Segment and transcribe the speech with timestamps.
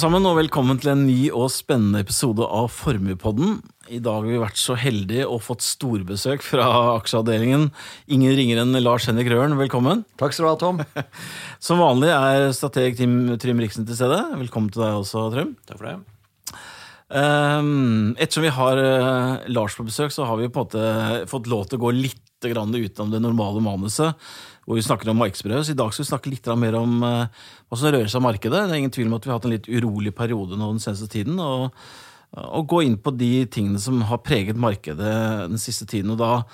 [0.00, 3.58] Alle sammen, og velkommen til en ny og spennende episode av Formuepodden.
[3.92, 7.66] I dag har vi vært så heldige og fått storbesøk fra aksjeavdelingen.
[8.08, 10.06] Ingen ringer enn Lars Henrik Røren, velkommen.
[10.16, 10.80] Takk skal du ha, Tom.
[11.66, 14.22] Som vanlig er strateg Tim Trym Riksen til stede.
[14.40, 15.52] Velkommen til deg også, Trym.
[15.68, 15.98] Takk for det.
[17.12, 21.52] Um, ettersom vi har uh, Lars på besøk, så har vi på en måte fått
[21.52, 24.16] lov til å gå litt utenom det normale manuset,
[24.70, 25.64] hvor vi snakker om markedsbrød.
[25.66, 27.26] Så i dag skal vi snakke litt mer om uh,
[27.66, 28.54] hva som rører seg i markedet.
[28.54, 30.84] Det er ingen tvil om at vi har hatt en litt urolig periode nå den
[30.84, 31.42] seneste tiden.
[31.42, 31.74] og
[32.30, 35.14] og gå inn på de tingene som har preget markedet
[35.50, 36.12] den siste tiden.
[36.14, 36.44] og da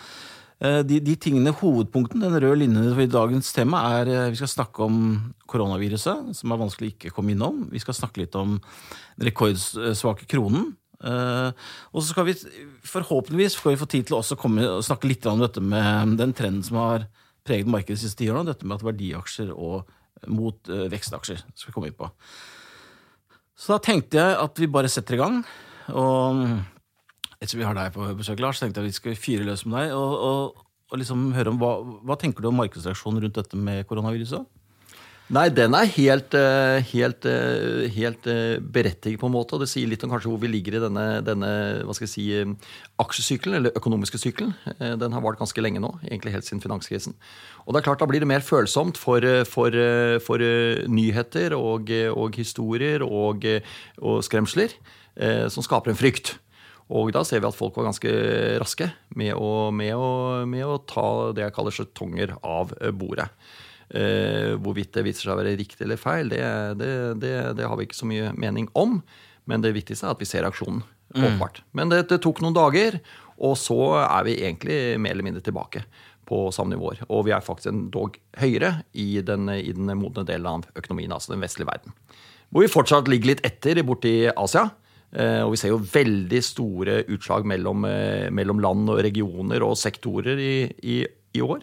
[0.64, 4.86] eh, de, de tingene, Hovedpunkten, den røde linjen i dagens tema, er vi skal snakke
[4.86, 4.96] om
[5.44, 7.66] koronaviruset, som er vanskelig å ikke komme innom.
[7.68, 10.72] Vi skal snakke litt om den rekordsvake kronen.
[11.04, 12.38] Og så skal vi
[12.88, 16.64] forhåpentligvis skal vi få tid til å komme, snakke litt om dette med den trenden
[16.64, 17.04] som har
[17.46, 19.86] preget markedet de siste tiårene, dette med at verdiaksjer og
[20.32, 22.08] mot uh, vekstaksjer skal komme inn på.
[23.56, 25.40] Så da tenkte jeg at vi bare setter i gang.
[25.96, 26.42] Og
[27.38, 29.78] ettersom vi har deg på besøk, Lars, tenkte jeg at vi skal fyre løs med
[29.78, 31.72] deg og, og, og liksom høre om hva,
[32.08, 34.44] hva tenker du om markedsreaksjonen rundt dette med koronaviruset?
[35.26, 36.34] Nei, den er helt,
[36.86, 37.26] helt,
[37.96, 38.26] helt
[38.70, 39.56] berettiget, på en måte.
[39.56, 41.48] Og det sier litt om kanskje hvor vi ligger i denne, denne
[41.82, 42.26] hva skal jeg si,
[43.02, 44.54] aksjesykkelen, eller økonomiske sykkelen.
[45.02, 47.18] Den har vart ganske lenge nå, egentlig helt siden finanskrisen.
[47.64, 49.80] Og det er klart, Da blir det mer følsomt for, for,
[50.22, 50.46] for
[50.94, 53.50] nyheter og, og historier og,
[53.98, 54.78] og skremsler
[55.50, 56.36] som skaper en frykt.
[56.86, 58.10] Og da ser vi at folk var ganske
[58.62, 60.10] raske med å, med å,
[60.46, 63.32] med å ta det jeg kaller skjetonger av bordet.
[63.86, 66.42] Uh, hvorvidt det viser seg å være riktig eller feil, det,
[66.80, 66.90] det,
[67.22, 68.98] det, det, har vi ikke så mye mening om.
[69.46, 70.82] Men det viktigste er at vi ser reaksjonen.
[71.14, 71.38] Mm.
[71.78, 72.98] Men det, tok noen dager,
[73.36, 75.84] og så er vi egentlig mer eller mindre tilbake
[76.26, 77.04] på samme nivåer.
[77.06, 81.14] Og vi er faktisk en dog høyere i den, i den modne delen av økonomien,
[81.14, 81.94] altså den vestlige verden.
[82.50, 84.68] Hvor vi fortsatt ligger litt etter borti Asia.
[85.16, 89.78] Uh, og vi ser jo veldig store utslag mellom, uh, mellom land og regioner og
[89.78, 90.96] sektorer i, i,
[91.38, 91.62] i år.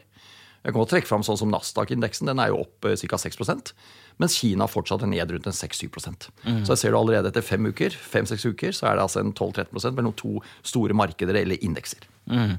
[0.64, 2.30] Jeg kan godt trekke fram sånn som Nasdaq-indeksen.
[2.32, 3.20] Den er jo opp eh, ca.
[3.20, 3.74] 6%
[4.22, 6.64] mens Kina fortsatt er ned rundt en 6-7 mm.
[6.66, 9.34] Så jeg ser du allerede etter fem uker, fem-seks uker så er det altså en
[9.34, 12.06] 12-13 mellom to store markeder eller indekser.
[12.30, 12.58] Mm.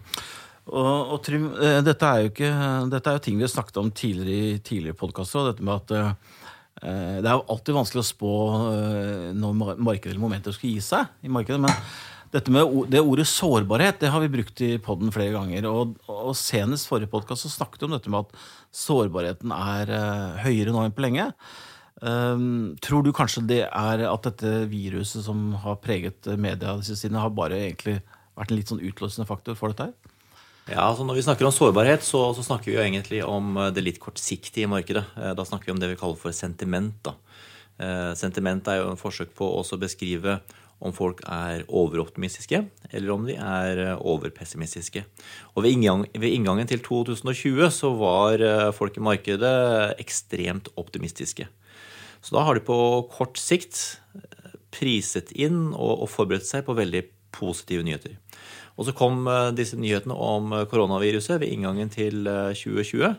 [0.65, 2.55] Og, og Trym, eh, dette er jo ikke,
[2.93, 5.51] dette er jo ting vi har snakket om tidligere i tidligere podkaster.
[5.51, 6.41] Dette med at uh,
[6.81, 8.33] det er jo alltid vanskelig å spå
[8.65, 11.61] uh, når markedet eller momentet skal gi seg i markedet.
[11.63, 11.73] men
[12.35, 15.69] dette med det ordet sårbarhet det har vi brukt i poden flere ganger.
[15.71, 20.75] Og, og senest forrige podkast snakket vi om dette med at sårbarheten er uh, høyere
[20.75, 21.29] nå enn på lenge.
[22.03, 27.07] Um, tror du kanskje det er at dette viruset som har preget media de siste
[27.07, 28.01] tidene, har bare egentlig
[28.35, 30.13] vært en litt sånn utløsende faktor for dette her?
[30.65, 33.85] Ja, altså Når vi snakker om sårbarhet, så, så, snakker vi jo egentlig om det
[33.85, 35.05] litt kortsiktige markedet.
[35.21, 36.97] Eh, da snakker vi om det vi kaller for sentiment.
[37.05, 37.13] da.
[37.85, 40.39] Eh, sentiment er jo en forsøk på å beskrive
[40.85, 45.05] om folk er overoptimistiske eller om de er eh, overpessimistiske.
[45.55, 49.55] Og ved, inngang, ved inngangen til 2020 så var eh, folk i markedet
[50.03, 51.49] ekstremt optimistiske.
[52.25, 52.77] Så da har de på
[53.13, 53.81] kort sikt
[54.17, 58.19] eh, priset inn og, og forberedt seg på veldig positive nyheter.
[58.79, 63.13] Og så kom disse nyhetene om koronaviruset ved inngangen til 2020.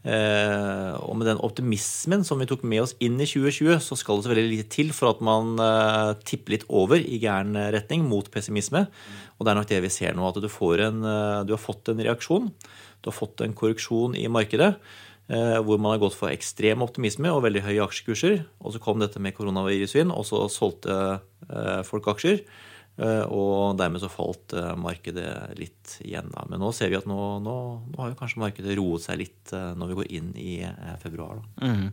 [0.00, 4.16] Eh, og med den optimismen som vi tok med oss inn i 2020, så skal
[4.16, 8.06] det så veldig lite til for at man eh, tipper litt over i gæren retning,
[8.08, 8.86] mot pessimisme.
[9.36, 11.92] Og det er nok det vi ser nå, at du, en, eh, du har fått
[11.92, 12.48] en reaksjon.
[13.00, 14.74] Du har fått en korreksjon i markedet.
[15.30, 18.40] Hvor man har gått for ekstrem optimisme og veldig høye aksjekurser.
[18.66, 21.20] Og så kom dette med koronaviruset inn, og så solgte
[21.86, 22.40] folk aksjer.
[23.00, 26.28] Eh, og dermed så falt eh, markedet litt igjen.
[26.34, 26.44] Da.
[26.50, 27.54] Men nå ser vi at nå, nå,
[27.88, 30.52] nå har jo kanskje markedet roet seg litt eh, når vi går inn i
[31.00, 31.40] februar.
[31.62, 31.88] Mm.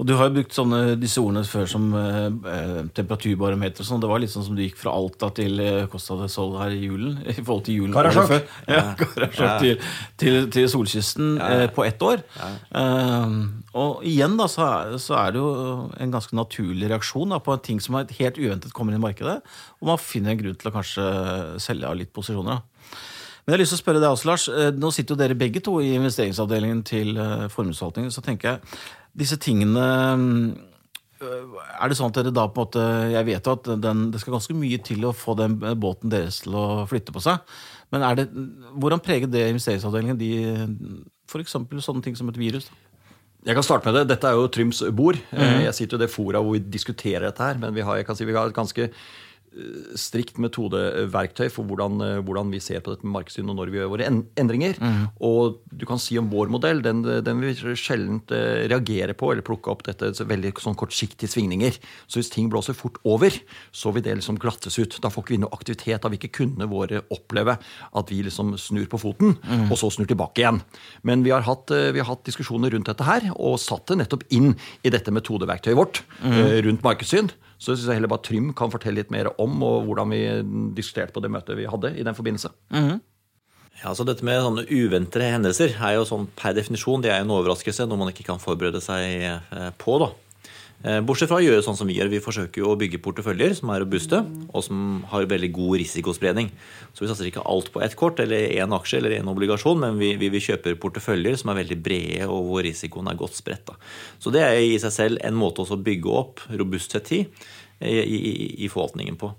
[0.00, 3.84] Og Du har jo brukt sånne, disse ordene før som eh, temperaturbarometer.
[3.84, 4.00] Sånn.
[4.00, 5.60] Det var litt sånn som du gikk fra Alta til
[5.92, 7.18] Costa del Sol her i julen.
[7.30, 8.48] I forhold til julen Karasjok.
[8.64, 9.58] Ja, Karasjok ja.
[9.60, 11.50] til, til, til, solkysten ja.
[11.52, 12.24] eh, på ett år.
[12.40, 13.36] Eh,
[13.76, 15.50] og igjen da, så er, så er, det jo
[16.00, 19.04] en ganske naturlig reaksjon da, på en ting som er helt uventet kommer inn i
[19.04, 19.36] markedet.
[19.78, 21.06] Og man finner en grunn til å kanskje
[21.62, 22.60] selge av litt posisjoner.
[22.60, 23.00] da.
[23.50, 24.48] Men jeg har lyst til å spørre deg også, Lars.
[24.52, 28.12] Eh, nå sitter jo dere begge to i investeringsavdelingen til eh, formuesforvaltningen.
[28.14, 28.80] Så tenker jeg,
[29.18, 29.86] disse tingene
[31.24, 34.04] øh, er det sånn at dere da på en måte Jeg vet jo at den,
[34.12, 37.40] det skal ganske mye til å få den båten deres til å flytte på seg.
[37.90, 38.28] Men er det,
[38.76, 40.30] hvordan preger det investeringsavdelingen de
[41.26, 41.56] f.eks.
[41.58, 42.68] sånne ting som et virus?
[43.46, 44.10] Jeg kan starte med det.
[44.12, 45.16] Dette er jo Tryms bord.
[45.32, 45.64] Mm.
[45.64, 47.58] Jeg sitter i det fora hvor vi diskuterer dette her.
[47.58, 48.90] Men vi har, si, vi har et ganske
[49.98, 53.80] strikt metodeverktøy for hvordan, eh, hvordan, vi ser på dette med markedssyn og når vi
[53.80, 54.06] gjør våre
[54.38, 54.76] endringer.
[54.78, 55.08] Mm.
[55.26, 59.46] Og du kan si om vår modell, den, den vil sjelden eh, reagere på eller
[59.46, 61.80] plukke opp dette veldig sånn kortsiktige svingninger.
[62.06, 63.34] Så hvis ting blåser fort over,
[63.74, 65.00] så vil det liksom glattes ut.
[65.02, 65.98] Da får ikke vi noe aktivitet.
[66.04, 69.68] Da vil ikke kundene våre oppleve at vi liksom snur på foten, mm.
[69.68, 70.62] og så snur tilbake igjen.
[71.02, 74.26] Men vi har, hatt, vi har, hatt, diskusjoner rundt dette her, og satt det nettopp
[74.36, 74.52] inn
[74.86, 76.42] i dette metodeverktøyet vårt mm.
[76.68, 77.32] rundt markedssyn.
[77.60, 80.20] Så syns jeg heller bare Trym kan fortelle litt mer om og hvordan vi
[80.78, 82.52] diskuterte på det møtet vi hadde i den forbindelse.
[82.72, 83.00] Mm -hmm.
[83.82, 87.30] Ja, så Dette med sånne uventede hendelser er jo sånn per definisjon det er en
[87.30, 89.98] overraskelse, noe man ikke kan forberede seg eh, på.
[89.98, 90.10] da.
[90.80, 92.08] Eh, bortsett fra å gjøre sånn som vi gjør.
[92.08, 96.48] Vi forsøker å bygge porteføljer som er robuste, og som har veldig god risikospredning.
[96.96, 100.00] Så vi satser ikke alt på ett kort eller én aksje eller én obligasjon, men
[100.00, 103.74] vi, vi, vi, kjøper porteføljer som er veldig brede, og hvor risikoen er godt spredt.
[104.22, 107.20] Så det er i seg selv en måte å bygge opp robusthet i,
[107.84, 108.20] i,
[108.64, 109.34] i forvaltningen på.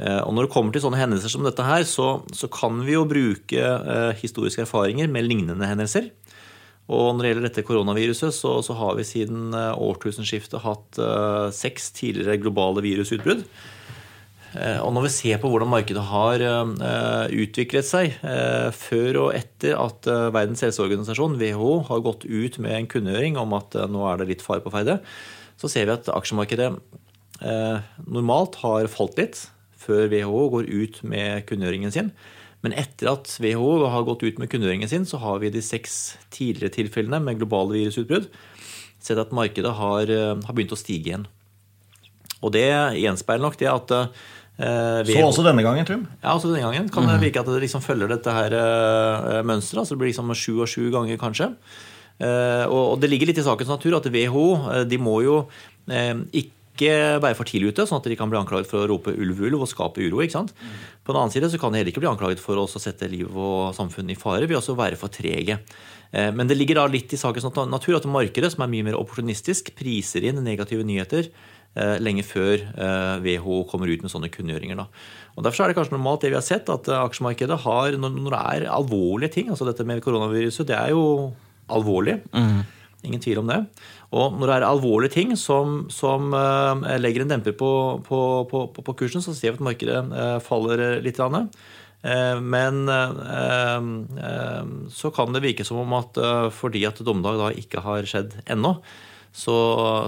[0.00, 2.96] Eh, og Når det kommer til sånne hendelser som dette her, så, så kan vi
[2.96, 6.10] jo bruke eh, historiske erfaringer med lignende hendelser.
[6.90, 11.46] Og når det gjelder dette koronaviruset, så, så har vi siden eh, årtusenskiftet hatt uh,
[11.54, 13.44] seks tidligere globale virusutbrudd.
[14.50, 18.16] Uh, og når vi ser på hvordan markedet har uh, utviklet seg
[18.74, 23.78] før og etter at Verdens helseorganisasjon, WHO, har gått ut med en kunngjøring om at
[23.90, 24.98] nå er det litt fare på ferde,
[25.60, 26.72] så ser vi at aksjemarkedet
[28.10, 29.38] normalt har falt litt
[29.80, 32.10] før WHO går ut med kunngjøringen sin.
[32.64, 36.18] Men etter at WHO har gått ut med kunngjøringen sin, så har vi de seks
[36.34, 38.28] tidligere tilfellene med globale virusutbrudd
[39.00, 41.24] sett at markedet har, eh, har begynt å stige igjen.
[42.44, 42.68] Og det
[43.00, 46.06] gjenspeiler nok det at eh, Så også denne gangen, Trym?
[46.22, 46.90] Ja, også denne gangen.
[46.92, 47.24] Kan det mm.
[47.24, 49.82] virke at det liksom følger dette her eh, mønsteret.
[49.82, 51.54] Altså det blir liksom sju og sju ganger, kanskje.
[52.20, 55.36] Eh, og, og, det ligger litt i sakens natur at WHO eh, de må jo
[55.88, 58.88] eh, ikke ikke være for tidlig ute, sånn at de kan bli anklaget for å
[58.88, 60.22] rope ulv, ulv og skape uro.
[60.24, 60.54] ikke sant?
[61.04, 63.28] På den annen side så kan de heller ikke bli anklaget for å sette liv
[63.28, 65.60] og samfunn i fare ved å være for trege.
[66.12, 68.98] Eh, men det ligger da litt i sakens natur at markedet, som er mye mer
[68.98, 72.64] opportunistisk, priser inn negative nyheter eh, lenge før
[73.22, 74.82] WHO eh, kommer ut med sånne kunngjøringer.
[75.36, 78.42] Og Derfor er det kanskje normalt det vi har sett, at aksjemarkedet har, når det
[78.56, 81.32] er alvorlige ting altså Dette med koronaviruset, det er jo
[81.70, 82.18] alvorlig.
[82.34, 82.62] Mm.
[83.06, 83.62] Ingen tvil om det.
[84.10, 87.70] Og når det er alvorlige ting som, som uh, legger en demper på,
[88.06, 91.20] på, på, på, kursen, så ser vi at markedet uh, faller litt.
[91.20, 92.90] Uh, men
[94.90, 96.16] så kan det virke som om at
[96.56, 98.72] fordi at dommedag da ikke har skjedd ennå,
[99.30, 99.56] så,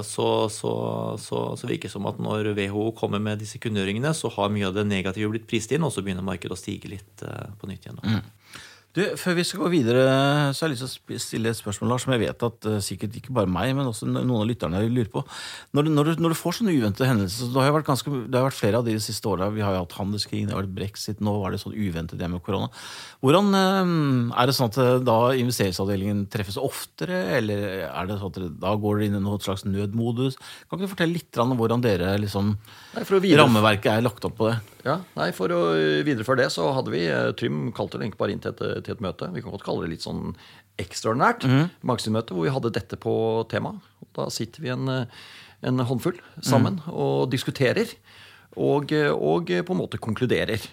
[0.02, 0.72] så, så,
[1.20, 4.74] så, virker det som at når WHO kommer med disse kunngjøringene, så har mye av
[4.80, 8.00] det negative blitt prist inn, og så begynner markedet å stige litt på nytt igjen.
[8.02, 8.24] Mm.
[8.92, 10.02] Du, Før vi skal gå videre,
[10.52, 12.74] så har jeg lyst til å stille et spørsmål Lars, som jeg vet at uh,
[12.84, 15.22] sikkert ikke bare meg, men også noen av lytterne lurer på.
[15.72, 18.36] Når, når, du, når du, får sånne uventede hendelser så Det har, vært ganske, det
[18.36, 19.48] har vært flere av de, de siste åra.
[19.54, 22.28] Vi har jo hatt handelskrig, det har vært brexit, nå var det sånn uventet det
[22.28, 22.68] med korona.
[23.24, 28.34] Hvordan uh, Er det sånn at eh, da investeringsavdelingen treffes oftere, eller er det sånn
[28.34, 30.36] at da går dere inn i noen slags nødmodus?
[30.66, 32.52] Kan ikke du fortelle litt om hvordan dere liksom
[32.92, 33.06] Nei,
[33.40, 34.60] rammeverket er lagt opp på det?
[34.82, 35.60] Ja, nei, For å
[36.02, 37.04] videreføre det, så hadde vi
[37.38, 39.30] Trym kalte det egentlig bare inn til et, til et møte.
[39.34, 40.34] Vi kan godt kalle det litt sånn
[40.82, 41.64] ekstraordinært mm.
[41.88, 43.14] magasinmøte, hvor vi hadde dette på
[43.52, 43.74] tema.
[44.16, 44.90] Da sitter vi en,
[45.62, 46.92] en håndfull sammen mm.
[46.92, 47.94] og diskuterer.
[48.52, 50.64] Og, og, på en måte konkluderer.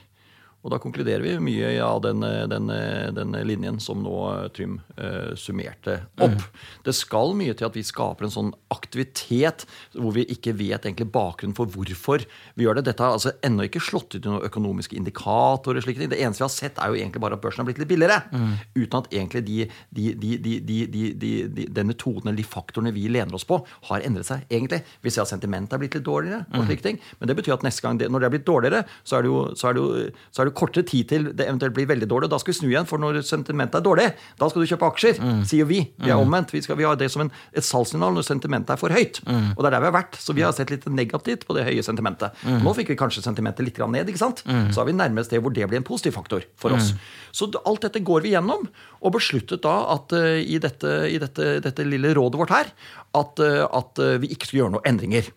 [0.60, 2.72] Og da konkluderer vi mye av den, den,
[3.16, 4.16] den linjen som nå
[4.56, 6.36] Trym uh, summerte opp.
[6.36, 6.48] Mm.
[6.84, 11.08] Det skal mye til at vi skaper en sånn aktivitet hvor vi ikke vet egentlig
[11.14, 12.26] bakgrunnen for hvorfor
[12.60, 12.90] vi gjør det.
[12.90, 15.84] Dette har altså ennå ikke slått ut i noen økonomiske indikatorer.
[15.86, 16.12] Slike ting.
[16.12, 18.20] Det eneste vi har sett, er jo egentlig bare at børsen har blitt litt billigere.
[18.34, 18.54] Mm.
[18.76, 19.58] Uten at egentlig de,
[19.96, 24.44] de, de, de metoden eller de faktorene vi lener oss på, har endret seg.
[24.52, 24.84] egentlig.
[25.06, 26.44] Vi ser at sentimentet er blitt litt dårligere.
[26.52, 26.68] og mm.
[26.68, 27.02] slike ting.
[27.20, 29.32] Men det betyr at neste gang det, når det er blitt dårligere, så er det
[29.32, 31.88] jo, så er det jo, så er det du kortere tid til det eventuelt blir
[31.90, 32.30] veldig dårlig.
[32.30, 34.08] og Da skal vi snu igjen, for når sentimentet er dårlig,
[34.40, 35.44] da skal du kjøpe aksjer, mm.
[35.50, 35.82] sier vi.
[36.00, 36.26] Vi er mm.
[36.26, 36.54] omvendt.
[36.56, 39.22] Vi, skal, vi har det som en, et salgssignal når sentimentet er for høyt.
[39.28, 39.54] Mm.
[39.56, 40.20] Og det er der vi har vært.
[40.20, 42.38] Så vi har sett litt negativt på det høye sentimentet.
[42.44, 42.62] Mm.
[42.66, 44.44] Nå fikk vi kanskje sentimentet litt ned, ikke sant?
[44.50, 44.70] Mm.
[44.74, 46.92] så har vi nærmest det hvor det blir en positiv faktor for oss.
[46.94, 47.02] Mm.
[47.32, 48.68] Så alt dette går vi gjennom,
[49.00, 52.72] og besluttet da at uh, i, dette, i dette, dette, lille rådet vårt her
[53.18, 55.30] at, uh, at uh, vi ikke skulle gjøre noen endringer.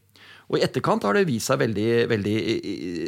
[0.52, 2.36] Og i etterkant har det vist seg veldig, veldig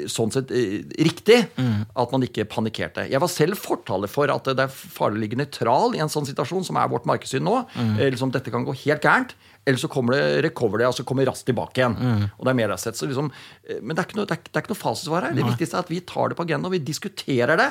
[0.08, 0.52] sånn sett
[0.96, 1.90] riktig mm.
[2.00, 3.04] at man ikke panikkerte.
[3.12, 6.28] Jeg var selv fortaler for at det er farlig å ligge nøytral i en sånn
[6.28, 7.58] situasjon som er vårt markedssyn nå.
[7.76, 7.98] Mm.
[8.16, 9.36] Liksom, dette kan gå helt gærent.
[9.64, 11.96] Eller så kommer det recover det, altså kommer raskt tilbake igjen.
[12.36, 13.30] Og det er mer sett, Så liksom,
[13.64, 15.36] eh, men det er ikke noe, det er, det er ikke noe fasitsvar her.
[15.38, 17.70] Det viktigste er at vi tar det på agendaen, og vi diskuterer det.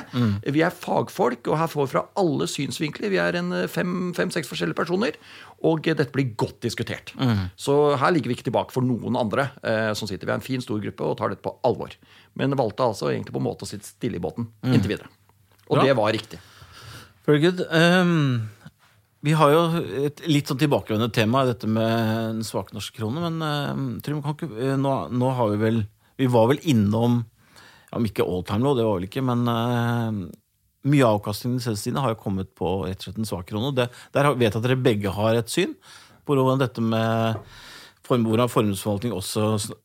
[0.52, 3.12] Vi er fagfolk, og her får vi fra alle synsvinkler.
[3.14, 3.38] Vi er
[3.70, 5.18] fem-seks fem-seks forskjellige personer.
[5.64, 7.14] Og eh, dette blir godt diskutert.
[7.56, 10.28] Så her ligger vi ikke tilbake for noen andre eh, som sitter.
[10.28, 11.94] Vi er en fin, stor gruppe og tar dette på alvor.
[12.38, 15.10] Men valgte altså egentlig på en måte å sitte stille i båten inntil videre.
[15.68, 15.86] Og Bra.
[15.86, 16.40] det var riktig.
[17.24, 17.62] Very good.
[17.72, 18.50] Ehm,
[19.24, 19.60] vi har jo
[20.04, 21.90] et litt sånn tilbakevendende tema, dette med
[22.36, 23.22] den svake norske krone.
[23.24, 25.84] Men uh, Trym, eh, nå, nå har vi vel
[26.20, 29.46] Vi var vel innom ja, Om ikke all time low, det var vel ikke, men
[29.48, 30.24] uh,
[30.84, 33.70] mye av avkastningen de tidene har jo kommet på rett og slett en svake krone.
[33.72, 35.72] Det, der vet jeg at dere begge har et syn
[36.24, 37.40] på hvordan dette med
[38.04, 39.80] formuer og formuesforvaltning også sn-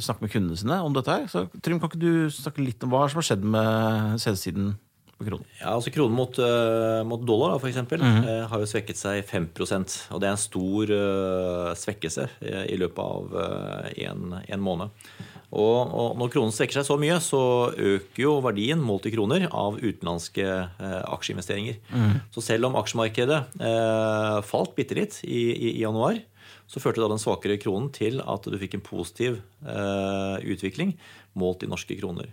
[0.00, 1.28] snakker med kundene sine om dette her.
[1.28, 4.74] Så Trym, kan ikke du snakke litt om hva som har skjedd med selvsiden
[5.16, 5.46] på kronen?
[5.60, 10.12] Ja, altså Kronen mot, eh, mot dollar for eksempel, eh, har jo svekket seg 5%
[10.12, 12.28] og Det er en stor eh, svekkelse
[12.68, 13.32] i løpet av
[13.96, 14.90] én måned.
[15.56, 19.46] Og, og Når kronen svekker seg så mye, så øker jo verdien målt i kroner
[19.48, 20.44] av utenlandske
[21.06, 21.78] aksjeinvesteringer.
[22.34, 26.18] Så selv om aksjemarkedet eh, falt bitte litt i, i, i januar,
[26.66, 30.96] så førte da den svakere kronen til at du fikk en positiv eh, utvikling
[31.38, 32.32] målt i norske kroner.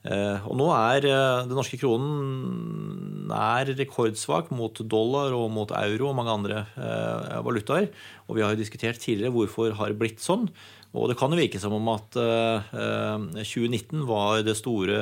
[0.00, 6.08] Eh, og nå er eh, den norske kronen er rekordsvak mot dollar og mot euro
[6.08, 7.90] og mange andre eh, valutaer.
[8.26, 10.48] Og vi har jo diskutert tidligere hvorfor har det blitt sånn.
[10.96, 14.96] Og det kan jo virke som om at eh, eh, 2019 var det store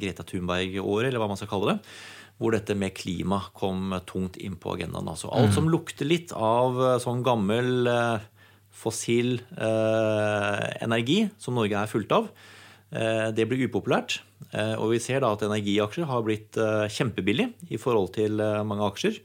[0.00, 1.92] Greta Thunberg-året, eller hva man skal kalle det.
[2.38, 5.10] Hvor dette med klima kom tungt inn på agendaen.
[5.10, 7.90] Altså alt som lukter litt av sånn gammel
[8.78, 12.28] fossil eh, energi, som Norge er fullt av,
[12.90, 14.20] Det blir upopulært.
[14.52, 18.62] Eh, Og vi ser da at energiaksjer har blitt eh, kjempebillig i forhold til eh,
[18.64, 19.18] mange aksjer.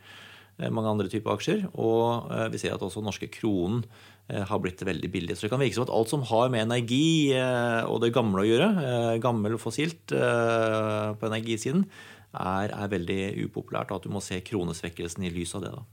[0.59, 1.63] eh, Mange andre typer aksjer.
[1.79, 3.85] Og eh, vi ser at også norske kronen
[4.27, 5.37] eh, har blitt veldig billig.
[5.37, 8.43] Så det kan virke som at alt som har med energi eh, og det gamle
[8.43, 11.85] å gjøre, eh, gammel og fossilt eh, på energisiden,
[12.33, 13.91] er, er veldig upopulært.
[13.93, 15.71] Og at du må se kronesvekkelsen i lys av det.
[15.77, 15.83] da.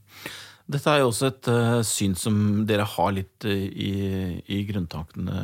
[0.70, 2.36] Dette er jo også et uh, syn som
[2.68, 3.90] dere har litt uh, i,
[4.46, 5.42] i grunntankene,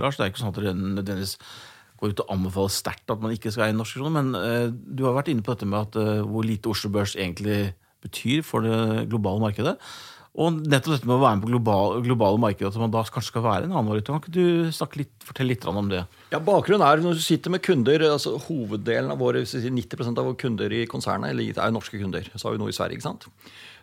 [0.00, 0.16] Lars.
[0.16, 1.36] Det er ikke sånn at dere nødvendigvis
[2.00, 5.04] går ut og anbefaler sterkt at man ikke skal eie norske kroner, men uh, du
[5.06, 9.06] har vært inne på dette med at, hvor lite Oslo Børs egentlig betyr for det
[9.12, 9.76] globale markedet.
[10.32, 13.34] Og nettopp dette med å være med på global, globale markedet, at man da kanskje
[13.34, 14.14] skal være en annen valuta.
[14.14, 16.06] Kan ikke du litt, fortelle litt om det?
[16.32, 19.76] Ja, Bakgrunnen er når du sitter med kunder altså Hoveddelen av våre hvis vi sier
[19.76, 22.32] 90% av våre kunder i konsernet eller er norske kunder.
[22.32, 23.28] Så har vi noe i Sverige, ikke sant?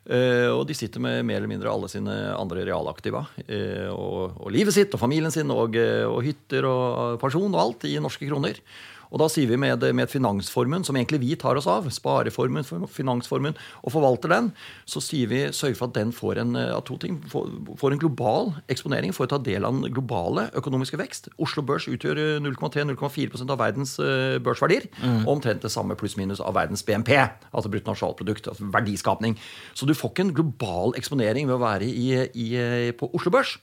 [0.05, 3.25] Eh, og de sitter med mer eller mindre alle sine andre realaktiva.
[3.47, 7.61] eh, og, og livet sitt og familien sin og, eh, og hytter og pensjon og
[7.61, 8.61] alt i norske kroner.
[9.09, 13.57] Og da sier vi med, med finansformuen, som egentlig vi tar oss av, spareformuen, finansformuen,
[13.81, 14.51] og forvalter den,
[14.89, 17.49] så sier vi sørg for at den får en, eh, to ting, får,
[17.89, 21.31] en global eksponering, får ta del av den globale økonomiske vekst.
[21.41, 24.89] Oslo Børs utgjør eh, 0,3-0,4% av verdens eh, børsverdier,
[25.23, 27.15] og omtrent det samme pluss-minus av verdens BNP,
[27.49, 29.37] altså bruttonasjonalprodukt, altså verdiskapning.
[29.73, 33.33] Så du får ikke en global eksponering ved å være i, i, eh, på Oslo
[33.33, 33.57] Børs.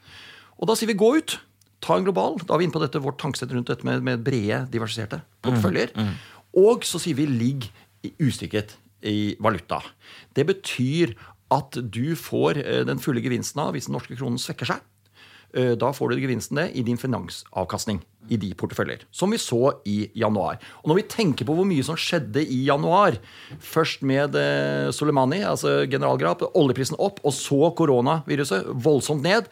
[0.56, 1.38] Og da sier vi gå ut.
[1.84, 2.38] Ta en global.
[2.42, 5.92] Da er vi inne på dette, vårt tankesett rundt dette med, med brede, diversiserte porteføljer.
[6.56, 7.68] Og så sier vi ligg
[8.22, 9.82] ustykket i valuta.
[10.34, 11.12] Det betyr
[11.54, 14.80] at du får eh, den fulle gevinsten av hvis den norske kronen svekker seg.
[15.54, 18.00] Eh, Da får du gevinsten det i din finansavkastning
[18.32, 19.04] i de porteføljer.
[19.14, 20.58] Som vi så i januar.
[20.82, 23.20] Og når vi tenker på hvor mye som skjedde i januar,
[23.62, 29.46] først med eh, Soleimani, altså generalgrap, oljeprisen opp, og så koronaviruset voldsomt ned.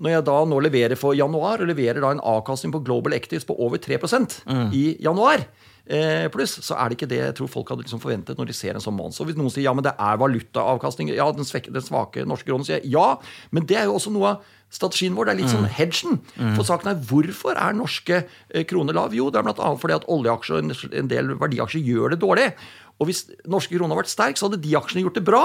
[0.00, 3.44] Når jeg da nå leverer for januar, og leverer da en avkastning på Global Actives
[3.44, 4.70] på over 3 mm.
[4.72, 5.44] i januar,
[5.86, 8.56] eh, pluss, så er det ikke det jeg tror folk hadde liksom forventet når de
[8.56, 9.12] ser en sånn måned.
[9.12, 12.48] Så hvis noen sier ja, men det er valutaavkastning, ja, den, svekke, den svake norske
[12.48, 13.16] kronen, sier jeg ja,
[13.52, 15.28] men det er jo også noe av strategien vår.
[15.28, 16.20] Det er litt sånn hedgen.
[16.56, 19.12] For saken er hvorfor er norske eh, kroner lav?
[19.12, 19.72] Jo, det er bl.a.
[19.76, 22.46] fordi at oljeaksjer og en- en del verdiaksjer gjør det dårlig.
[23.02, 25.42] Og hvis norske kroner hadde vært sterk, så hadde de aksjene gjort det bra.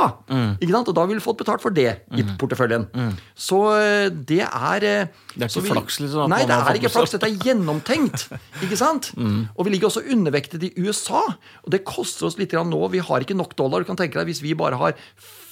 [0.62, 0.92] Ikke sant?
[0.92, 2.86] Og da ville vi fått betalt for det i porteføljen.
[3.34, 6.94] Så eh, det er eh, Det er ikke ikke flaks, liksom, Nei, det er ikke
[6.94, 7.16] flaks.
[7.16, 8.28] Dette er gjennomtenkt.
[8.66, 9.12] Ikke sant?
[9.18, 11.24] Og vi ligger også undervektet i USA.
[11.66, 12.80] Og det koster oss litt grann nå.
[12.94, 13.84] Vi har ikke nok dollar.
[13.84, 14.96] Du kan tenke deg hvis vi bare har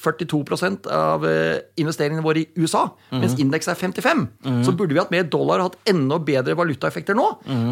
[0.06, 4.22] 42 av eh, investeringene våre i USA, mens indeks er 55,
[4.66, 7.26] så burde vi hatt mer dollar og hatt enda bedre valutaeffekter nå.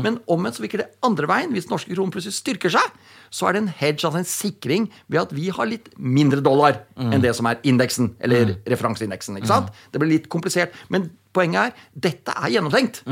[0.04, 1.54] Men omvendt så virker det andre veien.
[1.54, 2.98] Hvis norske kronen plutselig styrker seg,
[3.34, 6.82] så er det en hedge, altså en sikring, ved at vi har litt mindre dollar
[6.98, 9.38] enn det som er indeksen, eller referanseindeksen.
[9.40, 9.72] ikke sant?
[9.94, 10.74] Det blir litt komplisert.
[10.90, 13.04] Men poenget er, dette er gjennomtenkt.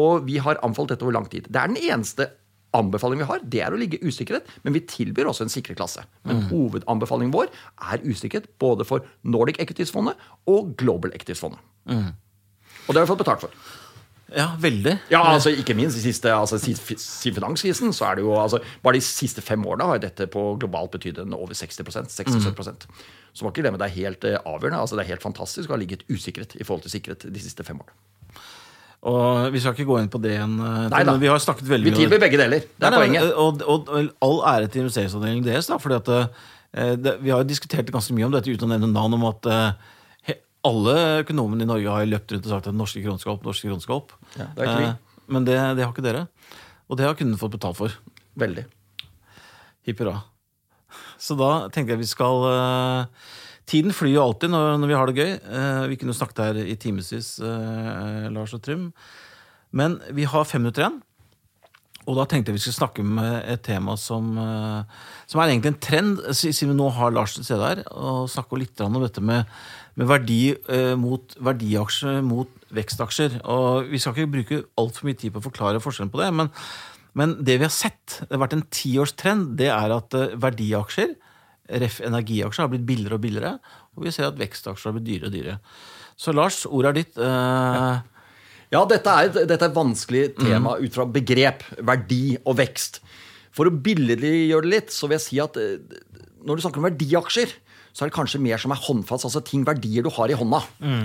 [0.00, 1.48] Og vi har anfalt dette over lang tid.
[1.50, 2.28] Det er den eneste
[2.76, 6.04] Anbefalingen vi har, det er å ligge usikkerhet, men vi tilbyr også en sikre klasse.
[6.28, 7.50] Men hovedanbefalingen vår
[7.90, 11.58] er usikkerhet både for Nordic Equities-fondet og Global Equities-fondet.
[12.86, 13.54] Og det har vi fått betalt for.
[14.30, 14.92] Ja, veldig.
[15.10, 19.00] Ja, altså ikke minst i siste, altså, siden finanskrisen, så er det jo altså, Bare
[19.00, 22.86] de siste fem årene har dette på globalt betydd over 60 60-70%
[23.34, 24.80] Så må ikke glemme det er helt eh, avgjørende.
[24.84, 27.66] altså Det er helt fantastisk å ha ligget usikkerhet i forhold til sikkerhet de siste
[27.66, 27.98] fem årene.
[29.08, 30.58] Og vi skal ikke gå inn på det igjen.
[30.60, 31.14] eh, Nei da.
[31.16, 32.60] Vi har snakket veldig Vi tilbyr begge deler.
[32.68, 33.30] Det er Nei, nei, poenget.
[33.40, 35.70] Og, og, og all ære til investeringsavdelingen deres.
[35.72, 38.72] da, fordi at eh, det, Vi har jo diskutert ganske mye om dette uten å
[38.74, 39.72] nevne navn, om at eh,
[40.28, 40.36] he,
[40.68, 43.70] alle økonomene i Norge har løpt rundt og sagt at norske kroner skal opp, norske
[43.70, 44.12] kroner skal opp.
[44.36, 44.68] Ja, det.
[44.68, 46.26] Eh, men det, det har ikke dere.
[46.90, 47.96] Og det har kunden fått betalt for.
[48.36, 48.66] Veldig.
[49.88, 50.18] Hipp hurra.
[51.20, 52.44] Så da tenker jeg vi skal
[53.70, 55.30] Tiden flyr jo alltid når, når vi har det gøy.
[55.38, 58.90] Eh, vi kunne snakket her i timevis, eh, Lars og Trym.
[59.70, 60.98] Men vi har fem minutter igjen.
[62.08, 64.82] Og da tenkte jeg vi skulle snakke om et tema som, eh,
[65.30, 68.58] som er egentlig en trend, siden vi nå har Lars til stede her, og snakke
[68.58, 69.46] litt om dette med,
[69.94, 73.42] med verdi eh, mot verdiaksjer mot vekstaksjer.
[73.44, 76.50] Og vi skal ikke bruke altfor mye tid på å forklare forskjellen på det, men,
[77.14, 81.14] men det vi har sett, det har vært en tiårstrend, det er at eh, verdiaksjer,
[81.82, 83.52] ref energiaksjer, har blitt billigere og billigere,
[83.96, 85.58] og vi ser at vekstaksjer har blitt dyrere og dyrere.
[86.20, 87.16] Så Lars, ordet er ditt.
[87.20, 88.00] Uh...
[88.70, 93.00] Ja, dette er, et- dette er et vanskelig tema ut fra begrep, verdi og vekst.
[93.56, 95.80] For å billedliggjøre det litt, så vil jeg si at eh,
[96.46, 97.50] når du snakker om verdiaksjer,
[97.90, 100.60] så er det kanskje mer som er håndfast, altså ting, verdier du har i hånda.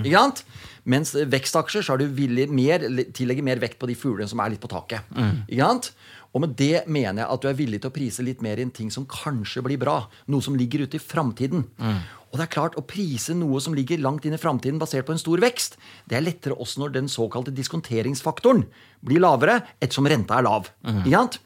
[0.06, 0.44] Ikke sant?
[0.86, 4.52] Mens vekstaksjer så er du villig mer, tillegger mer vekt på de fuglene som er
[4.54, 5.02] litt på taket.
[5.50, 5.90] Ikke sant?
[6.36, 8.72] Og med det mener jeg at du er villig til å prise litt mer inn
[8.74, 10.02] ting som kanskje blir bra.
[10.28, 11.64] Noe som ligger ute i framtiden.
[12.28, 15.14] Og det er klart, å prise noe som ligger langt inn i framtiden basert på
[15.14, 15.78] en stor vekst,
[16.10, 18.66] det er lettere også når den såkalte diskonteringsfaktoren
[19.06, 20.68] blir lavere, ettersom renta er lav.
[20.84, 21.38] Ikke sant?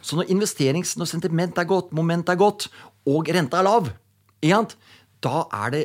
[0.00, 2.70] Så når investerings, når sentiment er godt, moment er godt,
[3.08, 3.90] og renta er lav,
[4.40, 4.78] ikke sant?
[5.18, 5.84] da er det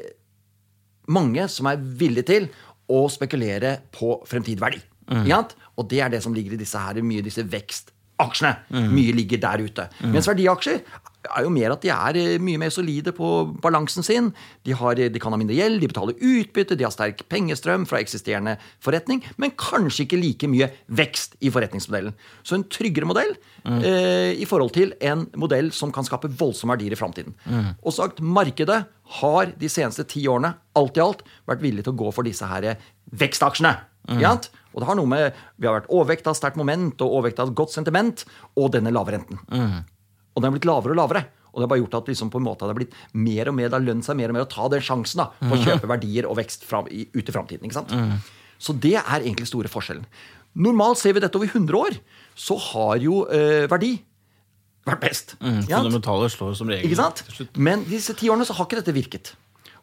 [1.09, 2.47] mange som er villige til
[2.93, 4.81] å spekulere på fremtidig verdi.
[5.09, 5.25] Mm.
[5.75, 7.43] Og det er det som ligger i disse her, mye disse
[8.19, 8.91] vekstaksjene.
[8.93, 9.89] Mye ligger der ute.
[10.03, 10.83] Mens verdiaksjer
[11.23, 13.27] er jo mer at de er eh, mye mer solide på
[13.63, 14.31] balansen sin.
[14.67, 18.01] De, har, de kan ha mindre gjeld, de betaler utbytte, de har sterk pengestrøm fra
[18.03, 22.15] eksisterende forretning, men kanskje ikke like mye vekst i forretningsmodellen.
[22.43, 23.31] Så en tryggere modell
[23.63, 27.37] eh, i forhold til en modell som kan skape voldsomme verdier i framtiden.
[27.83, 28.83] Og sagt, markedet
[29.21, 32.47] har de seneste ti årene alt i alt vært villig til å gå for disse
[32.49, 32.73] her
[33.15, 33.77] vekstaksjene.
[34.09, 34.49] Sant?
[34.73, 37.53] Og det har noe med Vi har vært overvekt av sterkt moment og overvekt av
[37.55, 38.25] godt sentiment
[38.59, 39.39] og denne lave renten.
[40.33, 41.25] Og den har blitt lavere og lavere.
[41.53, 43.53] Og det har bare gjort at liksom på en måte det har blitt mer og
[43.55, 45.61] mer, det har lønt seg mer og mer å ta den sjansen da, for å
[45.61, 47.67] kjøpe verdier og vekst fra, i, ut i framtiden.
[47.67, 47.93] ikke sant?
[48.57, 50.07] Så det er egentlig store forskjellen.
[50.65, 51.99] Normalt ser vi dette over 100 år,
[52.37, 53.93] så har jo eh, verdi
[54.89, 55.35] vært best.
[55.41, 55.61] Mm?
[55.69, 57.23] Fundamentale slår som regel Ikke sant?
[57.55, 59.33] Men disse ti årene så har ikke dette virket.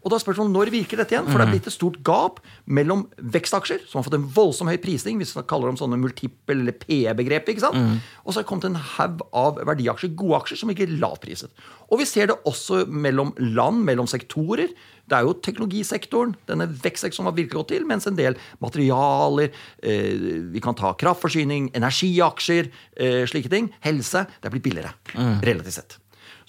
[0.00, 1.26] Og da er spørsmålet når virker dette igjen?
[1.28, 4.78] For det er blitt et stort gap mellom vekstaksjer, som har fått en voldsom høy
[4.80, 7.76] prising, hvis vi kaller dem sånne multiple- eller PE-begrep, ikke sant?
[8.24, 11.52] og så har det kommet en haug av verdiaksjer, gode aksjer, som ikke er lavpriset.
[11.90, 14.72] Og vi ser det også mellom land, mellom sektorer.
[15.10, 19.50] Det er jo teknologisektoren, denne vekstsektoren som har virkelig gått til, mens en del materialer,
[19.82, 24.94] eh, vi kan ta kraftforsyning, energiaksjer, eh, slike ting, helse, det er blitt billigere,
[25.42, 25.98] relativt sett.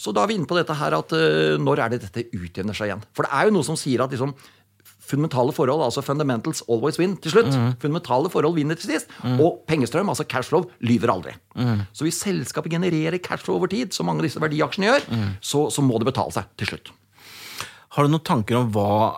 [0.02, 2.78] Så da er vi inne på dette her at eh, når er det dette utjevner
[2.78, 3.06] seg igjen?
[3.14, 4.34] For det er jo noe som sier at liksom,
[5.12, 7.52] fundamentale forhold, altså fundamentals always win til slutt.
[7.84, 9.12] Fundamentale forhold vinner til sist.
[9.44, 11.36] Og pengestrøm, altså cashflow, lyver aldri.
[11.94, 15.08] Så hvis selskapet genererer cashflow over tid, som mange av disse verdiaksjene gjør,
[15.44, 16.94] så, så må det betale seg til slutt.
[17.92, 19.12] Har du noen tanker om hva,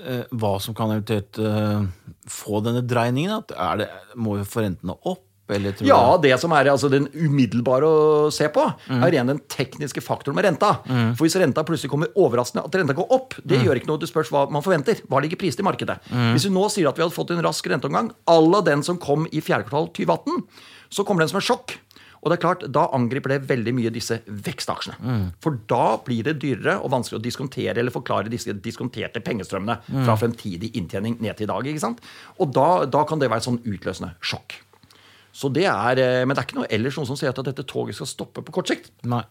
[0.00, 3.42] eh, hva som kan eventuelt eh, få denne dreiningen?
[3.42, 5.27] At er det, må vi få rentene opp?
[5.48, 10.02] Eller Ja, det som er altså, den umiddelbare å se på, er igjen den tekniske
[10.04, 10.74] faktoren med renta.
[11.16, 13.98] For hvis renta plutselig kommer overraskende At renta går opp, det gjør ikke noe.
[14.02, 15.00] Det spørs hva man forventer.
[15.08, 15.98] Hva ligger prist i markedet?
[16.34, 18.98] Hvis vi nå sier at vi hadde fått en rask renteomgang à la den som
[19.00, 20.42] kom i fjerde kvartal 2018,
[20.90, 21.78] så kommer den som et sjokk.
[22.18, 25.30] Og det er klart, Da angriper det veldig mye disse vekstaksjene.
[25.40, 30.16] For da blir det dyrere og vanskelig å diskontere eller forklare disse diskonterte pengestrømmene fra
[30.18, 31.66] fremtidig inntjening ned til i dag.
[31.70, 32.00] ikke sant?
[32.40, 34.58] Og da, da kan det være et sånn utløsende sjokk.
[35.32, 37.66] Så det er, eh, Men det er ikke noe ellers noen som sier at dette
[37.66, 38.90] toget skal stoppe på kort sikt.
[39.04, 39.24] Nei.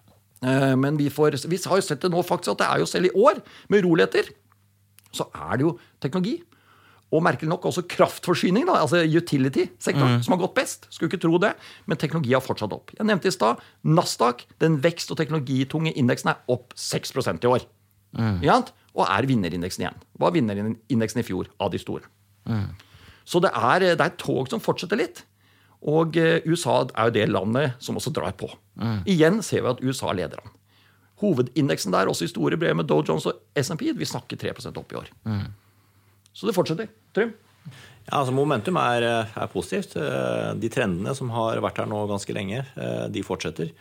[0.43, 2.85] Eh, Men vi, får, vi har jo sett det nå faktisk at det er jo
[2.85, 4.29] selv i år, med uroligheter,
[5.11, 6.43] så er det jo teknologi.
[7.07, 10.87] Og merkelig nok også kraftforsyning, da, altså utility-sektoren, som har gått best.
[10.91, 11.53] Skulle ikke tro det,
[11.87, 12.91] men teknologi har fortsatt opp.
[12.97, 17.63] Jeg nevnte i stad Nasdaq, den vekst- og teknologitunge indeksen, er opp 6% i år.
[18.17, 18.43] Mm.
[18.97, 20.03] Og er vinnerindeksen igjen.
[20.19, 22.03] Var vinnerindeksen i fjor av de store?
[23.27, 25.23] Så det er, det er et tog som fortsetter litt.
[25.85, 28.49] Og eh, USA er jo det landet som også drar på.
[29.09, 30.53] Igjen ser vi at USA leder an.
[31.21, 34.93] Hovedindeksen der, også i store brev med Dow Jones og SMP, vi snakker 3% opp
[34.93, 35.09] i år.
[36.37, 36.91] Så det fortsetter.
[37.17, 37.33] Trym?
[38.07, 39.97] Ja, altså Momentum er, er, positivt.
[39.99, 43.73] Eh, de trendene som har vært her nå ganske lenge, eh, de fortsetter.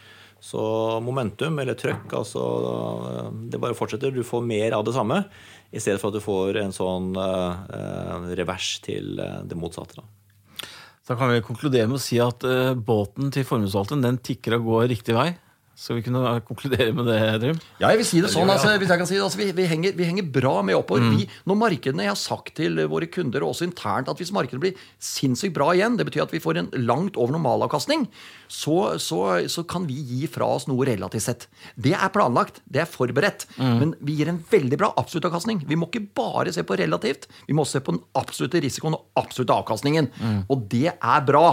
[0.42, 0.60] Så
[1.02, 2.42] momentum, eller trøkk, altså
[3.50, 4.12] det bare fortsetter.
[4.12, 5.22] Du får mer av det samme,
[5.72, 9.96] i stedet for at du får en sånn uh, revers til det motsatte.
[9.98, 10.04] Da.
[11.06, 14.70] Så kan vi konkludere med å si at uh, båten til formuesvalgten den tikker og
[14.72, 15.28] går riktig vei.
[15.76, 17.58] Skal vi kunne konkludere med det, Trym?
[17.82, 18.48] Ja, jeg vil si det sånn.
[18.48, 21.04] Altså, hvis jeg kan si det, altså, vi, vi, henger, vi, henger, bra med oppover.
[21.04, 21.18] Mm.
[21.18, 24.62] Vi, når markedene, Jeg har sagt til våre kunder og også internt at hvis markedet
[24.62, 28.06] blir sinnssykt bra igjen, det betyr at vi får en langt over normalavkastning,
[28.48, 29.20] så, så,
[29.52, 31.46] så kan vi gi fra oss noe relativt sett.
[31.76, 33.44] Det er planlagt, det er forberedt.
[33.60, 33.76] Mm.
[33.82, 35.60] Men vi gir en veldig bra absolutt avkastning.
[35.68, 39.20] Vi må ikke bare se på relativt, vi må se på den absolutte risikoen og
[39.20, 40.08] absolutte avkastningen.
[40.16, 40.44] Mm.
[40.48, 41.50] Og det er bra.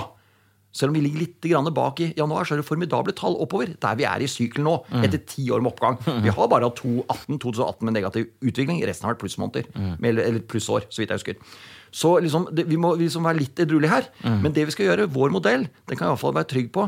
[0.73, 3.75] Selv om vi ligger litt bak i januar, så er det formidable tall oppover.
[3.77, 5.03] Der vi er i sykelen nå, mm.
[5.05, 5.99] etter ti år med oppgang.
[6.25, 8.81] Vi har bare hatt 2018 med negativ utvikling.
[8.81, 9.69] Resten har vært plussmåneder.
[9.77, 9.93] Mm.
[10.09, 11.59] Eller plussår, så vidt jeg husker.
[11.93, 14.09] Så liksom, det, vi må liksom være litt edruelige her.
[14.25, 14.39] Mm.
[14.47, 16.87] Men det vi skal gjøre, vår modell, den kan i hvert fall være trygg på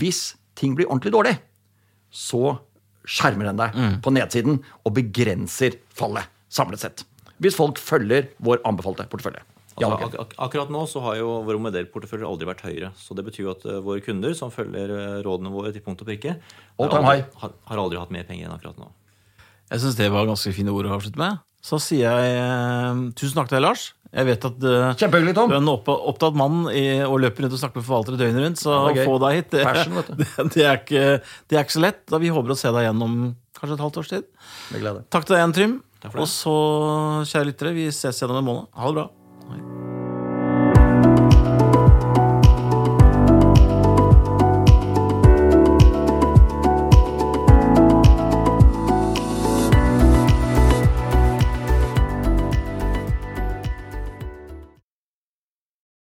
[0.00, 1.36] hvis ting blir ordentlig dårlig,
[2.10, 2.58] så
[3.06, 7.06] skjermer den deg på nedsiden og begrenser fallet samlet sett.
[7.40, 9.40] Hvis folk følger vår anbefalte portefølje.
[9.80, 12.90] Altså, ak ak akkurat nå så har jo vår modellporteføljer aldri vært høyere.
[13.00, 16.02] Så det betyr jo at uh, våre kunder som følger uh, rådene våre til punkt
[16.04, 18.90] og prikke, har aldri, har, har aldri, hatt mer penger enn akkurat nå.
[19.70, 21.40] Jeg syns det var ganske fine ord å avslutte med.
[21.64, 23.90] Så sier jeg uh, tusen takk til deg, Lars.
[24.10, 25.04] Jeg vet at uh, du
[25.54, 28.62] er en opp opptatt mann i, og løper rundt og snakker med forvaltere døgnet rundt,
[28.62, 31.84] så å få deg hit, det, Passion, det, det, er ikke, det, er ikke, så
[31.84, 32.02] lett.
[32.10, 33.20] Da vi håper å se deg igjen om
[33.60, 34.26] kanskje et halvt års tid.
[35.14, 35.78] Takk til deg igjen, Trym.
[36.16, 36.56] Og så,
[37.28, 38.70] kjære lyttere, vi ses igjen om en måned.
[38.74, 39.06] Ha det bra.
[39.50, 39.99] Ouais.